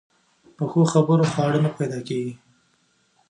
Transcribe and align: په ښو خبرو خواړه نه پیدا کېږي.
په 0.55 0.63
ښو 0.71 0.81
خبرو 0.93 1.29
خواړه 1.31 1.59
نه 1.65 1.69
پیدا 1.77 1.99
کېږي. 2.07 2.33